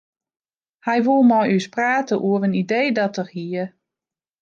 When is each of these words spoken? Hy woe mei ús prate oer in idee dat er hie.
Hy 0.85 0.97
woe 1.05 1.27
mei 1.29 1.51
ús 1.57 1.67
prate 1.75 2.15
oer 2.27 2.45
in 2.47 2.59
idee 2.63 2.89
dat 2.97 3.15
er 3.21 3.29
hie. 3.35 3.65